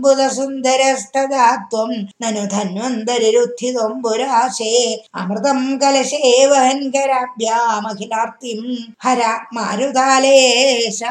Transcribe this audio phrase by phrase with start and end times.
[0.00, 1.90] ബുധസുന്ദരസ്തദാ ത്വം
[2.22, 4.74] നനു ധന്വന്തരരുദ്ധിതം പുരാശേ
[5.14, 8.62] അമൃതം കലശേ വഹൻകരാഭ്യാമഖിലാർത്തിം
[9.04, 9.22] ഹര
[9.54, 11.02] മാരുതാലേശ.